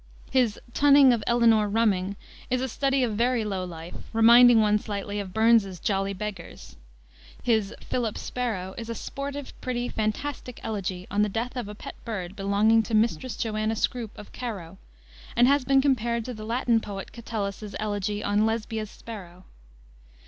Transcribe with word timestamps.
His 0.31 0.59
Tunnyng 0.73 1.13
of 1.13 1.23
Elynoure 1.27 1.69
Rummyng 1.71 2.15
is 2.49 2.59
a 2.59 2.67
study 2.67 3.03
of 3.03 3.13
very 3.13 3.45
low 3.45 3.63
life, 3.63 3.93
reminding 4.13 4.59
one 4.59 4.79
slightly 4.79 5.19
of 5.19 5.31
Burns's 5.31 5.79
Jolly 5.79 6.11
Beggars. 6.13 6.75
His 7.43 7.71
Phyllyp 7.81 8.17
Sparowe 8.17 8.73
is 8.79 8.89
a 8.89 8.95
sportive, 8.95 9.53
pretty, 9.61 9.89
fantastic 9.89 10.59
elegy 10.63 11.05
on 11.11 11.21
the 11.21 11.29
death 11.29 11.55
of 11.55 11.67
a 11.67 11.75
pet 11.75 11.93
bird 12.03 12.35
belonging 12.35 12.81
to 12.81 12.95
Mistress 12.95 13.37
Joanna 13.37 13.75
Scroupe, 13.75 14.17
of 14.17 14.31
Carowe, 14.33 14.77
and 15.35 15.47
has 15.47 15.65
been 15.65 15.83
compared 15.83 16.25
to 16.25 16.33
the 16.33 16.45
Latin 16.45 16.79
poet 16.79 17.11
Catullus's 17.11 17.75
elegy 17.79 18.23
on 18.23 18.43
Lesbia's 18.47 18.89
sparrow. 18.89 19.43